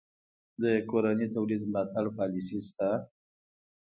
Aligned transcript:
د 0.61 0.63
کورني 0.89 1.27
تولید 1.35 1.61
ملاتړ 1.71 2.05
پالیسي 2.17 2.57
شته؟ 2.67 2.89